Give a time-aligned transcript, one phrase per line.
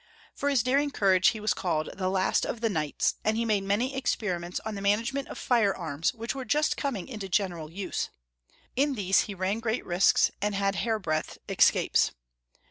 [0.33, 3.61] For his daring courage he was called the Last of the Knights, and he made
[3.61, 7.69] many experiments on the management of fire arms, which were just com ing into general
[7.71, 8.09] use.
[8.75, 12.13] In these he ran great risks and had hairbreadth escapes.